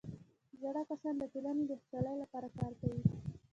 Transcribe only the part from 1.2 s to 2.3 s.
ټولنې د خوشحالۍ